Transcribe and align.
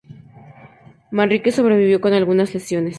Manrique 1.11 1.51
sobrevivió 1.51 2.01
con 2.01 2.13
algunas 2.13 2.51
lesiones. 2.55 2.89